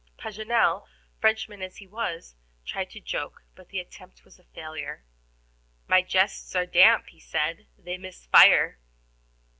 Paganel, 0.17 0.87
Frenchman 1.19 1.61
as 1.61 1.77
he 1.77 1.85
was, 1.85 2.35
tried 2.65 2.89
to 2.89 2.99
joke, 2.99 3.43
but 3.53 3.69
the 3.69 3.79
attempt 3.79 4.25
was 4.25 4.39
a 4.39 4.43
failure. 4.45 5.03
"My 5.87 6.01
jests 6.01 6.55
are 6.55 6.65
damp," 6.65 7.09
he 7.09 7.19
said, 7.19 7.67
"they 7.77 7.99
miss 7.99 8.25
fire." 8.25 8.79